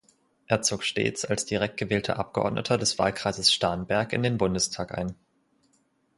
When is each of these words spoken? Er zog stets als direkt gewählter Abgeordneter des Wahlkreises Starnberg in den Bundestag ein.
Er 0.47 0.63
zog 0.63 0.81
stets 0.83 1.25
als 1.25 1.45
direkt 1.45 1.77
gewählter 1.77 2.17
Abgeordneter 2.17 2.79
des 2.79 2.97
Wahlkreises 2.97 3.53
Starnberg 3.53 4.13
in 4.13 4.23
den 4.23 4.39
Bundestag 4.39 4.97
ein. 4.97 5.13